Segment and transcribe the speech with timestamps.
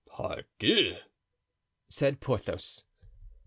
[0.07, 0.97] "Pardieu!"
[1.87, 2.85] said Porthos.